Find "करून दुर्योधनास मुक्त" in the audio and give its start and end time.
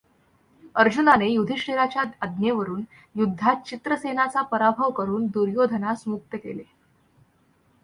4.89-6.35